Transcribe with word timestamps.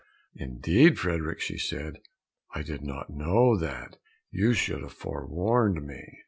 "Indeed, 0.33 0.97
Frederick," 0.97 1.43
said 1.43 1.59
she, 1.99 2.59
"I 2.59 2.63
did 2.63 2.81
not 2.81 3.11
know 3.11 3.55
that, 3.55 3.97
you 4.31 4.53
should 4.53 4.81
have 4.81 4.93
forewarned 4.93 5.85
me." 5.85 6.17